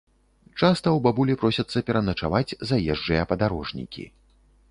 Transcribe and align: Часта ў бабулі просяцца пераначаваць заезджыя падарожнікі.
Часта 0.59 0.71
ў 0.93 0.99
бабулі 1.07 1.35
просяцца 1.43 1.83
пераначаваць 1.89 2.57
заезджыя 2.71 3.27
падарожнікі. 3.35 4.07